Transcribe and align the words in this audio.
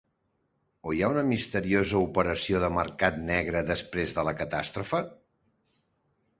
O 0.87 0.93
hi 0.95 1.03
ha 1.03 1.09
una 1.15 1.23
misteriosa 1.31 2.01
operació 2.07 2.63
de 2.65 2.71
mercat 2.79 3.21
negre 3.29 3.63
després 3.71 4.17
de 4.19 4.27
la 4.31 4.37
catàstrofe? 4.43 5.07